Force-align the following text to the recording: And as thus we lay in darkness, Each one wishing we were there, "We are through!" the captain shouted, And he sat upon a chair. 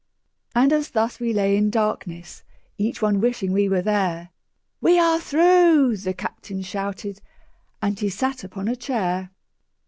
And 0.55 0.73
as 0.73 0.89
thus 0.89 1.19
we 1.19 1.31
lay 1.31 1.55
in 1.55 1.69
darkness, 1.69 2.43
Each 2.79 3.03
one 3.03 3.21
wishing 3.21 3.51
we 3.51 3.69
were 3.69 3.83
there, 3.83 4.31
"We 4.81 4.97
are 4.97 5.19
through!" 5.19 5.95
the 5.97 6.15
captain 6.15 6.63
shouted, 6.63 7.21
And 7.83 7.99
he 7.99 8.09
sat 8.09 8.43
upon 8.43 8.67
a 8.67 8.75
chair. 8.75 9.29